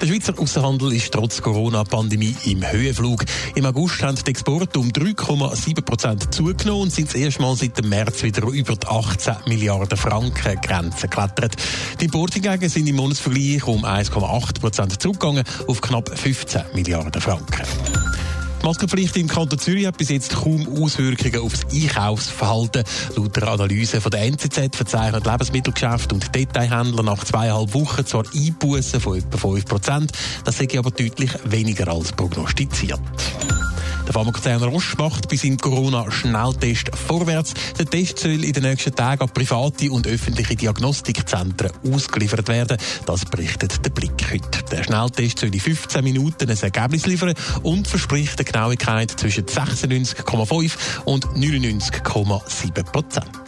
[0.00, 3.24] Der Schweizer Außenhandel ist trotz Corona-Pandemie im Höhenflug.
[3.54, 8.22] Im August haben die Exporte um 3,7 Prozent zugenommen und sind Mal seit dem März
[8.22, 11.56] wieder über die 18 Milliarden Franken Grenze geklettert.
[12.00, 17.66] Die Importe hingegen sind im Monatsvergleich um 1,8 Prozent zurückgegangen auf knapp 15 Milliarden Franken.
[18.66, 22.82] Die Maskenpflicht im Kanton Zürich hat bis jetzt kaum Auswirkungen auf das Einkaufsverhalten.
[23.14, 29.00] Laut der Analyse von der NZZ verzeichnet Lebensmittelgeschäfte und Detailhändler nach zweieinhalb Wochen zwar Einbußen
[29.00, 30.12] von etwa 5 Prozent,
[30.44, 32.98] das sei aber deutlich weniger als prognostiziert.
[34.06, 37.54] Der Pharmakonzern Roche macht bei seinem Corona-Schnelltest vorwärts.
[37.76, 42.76] Der Test soll in den nächsten Tagen an private und öffentliche Diagnostikzentren ausgeliefert werden.
[43.04, 44.62] Das berichtet der Blick heute.
[44.70, 50.72] Der Schnelltest soll in 15 Minuten ein Ergebnis liefern und verspricht eine Genauigkeit zwischen 96,5
[51.04, 53.45] und 99,7 Prozent.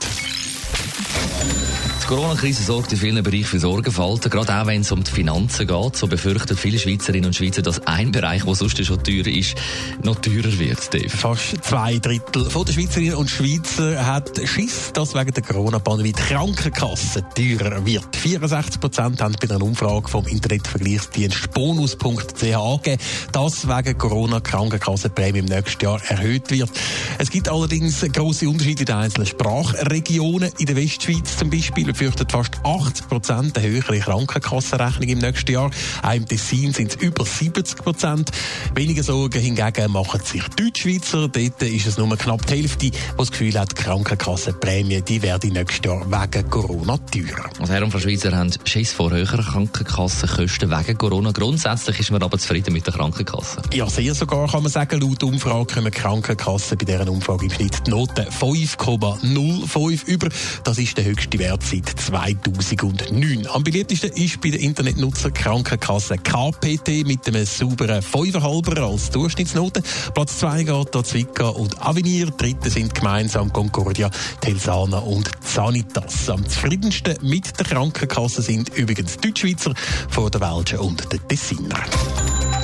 [2.09, 5.67] Die Corona-Krise sorgt in vielen Bereichen für Sorgenfalten, gerade auch wenn es um die Finanzen
[5.67, 5.95] geht.
[5.95, 9.57] So befürchten viele Schweizerinnen und Schweizer, dass ein Bereich, der sonst schon teuer ist,
[10.03, 11.11] noch teurer wird, Dave.
[11.11, 17.25] Fast zwei Drittel der Schweizerinnen und Schweizer hat Schiss, dass wegen der Corona-Pandemie die Krankenkasse
[17.35, 18.17] teurer wird.
[18.17, 25.41] 64 Prozent haben bei einer Umfrage vom Internetvergleichsdienst bonus.ch angegeben, dass wegen Corona die Krankenkassenprämie
[25.41, 26.71] im nächsten Jahr erhöht wird.
[27.19, 30.51] Es gibt allerdings grosse Unterschiede in den einzelnen Sprachregionen.
[30.57, 35.69] In der Westschweiz zum Beispiel befürchtet fast 80 Prozent eine höhere Krankenkassenrechnung im nächsten Jahr.
[36.01, 38.31] Auch im Tessin sind es über 70 Prozent.
[38.73, 41.27] Weniger Sorgen hingegen machen sich Deutschschweizer.
[41.27, 45.53] Dort ist es nur knapp die Hälfte, die das Gefühl hat, die Krankenkassenprämie die werden
[45.53, 47.51] nächstes Jahr wegen Corona teurer.
[47.59, 51.33] Also Herren von Schweizer haben Schiss vor höheren Krankenkassenkosten wegen Corona.
[51.33, 53.61] Grundsätzlich ist man aber zufrieden mit der Krankenkasse.
[53.73, 55.01] Ja, sehr sogar kann man sagen.
[55.01, 60.29] Laut Umfrage kommen Krankenkassen bei dieser Umfrage im Schnitt die Note 5,05 über.
[60.63, 63.47] Das ist der höchste Wert seit 2009.
[63.47, 69.83] Am beliebtesten ist bei den Internetnutzer Krankenkasse KPT mit einem sauberen 5,5er als Durchschnittsnote.
[70.15, 72.27] Platz 2 geht an Zwickau und Avenir.
[72.27, 74.11] Dritte sind gemeinsam Concordia,
[74.41, 76.29] Telsana und Sanitas.
[76.31, 79.75] Am zufriedensten mit der Krankenkasse sind übrigens die Deutschschweizer
[80.09, 81.83] vor der Welschen und der Tessiner.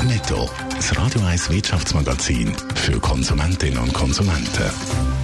[0.05, 0.49] Netto.
[0.77, 5.24] Das Radio 1 Wirtschaftsmagazin für Konsumentinnen und Konsumenten.